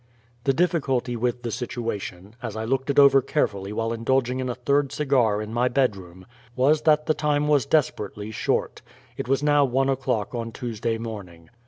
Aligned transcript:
The 0.45 0.53
difficulty 0.53 1.15
with 1.15 1.43
the 1.43 1.51
situation, 1.51 2.35
as 2.41 2.55
I 2.55 2.65
looked 2.65 2.89
it 2.89 2.97
over 2.97 3.21
carefully 3.21 3.71
while 3.71 3.93
indulging 3.93 4.39
in 4.39 4.49
a 4.49 4.55
third 4.55 4.91
cigar 4.91 5.43
in 5.43 5.53
my 5.53 5.67
bedroom, 5.67 6.25
was 6.55 6.81
that 6.81 7.05
the 7.05 7.13
time 7.13 7.47
was 7.47 7.67
desperately 7.67 8.31
short. 8.31 8.81
It 9.15 9.27
was 9.27 9.43
now 9.43 9.63
one 9.63 9.89
o'clock 9.89 10.33
on 10.33 10.53
Tuesday 10.53 10.97
morning. 10.97 11.51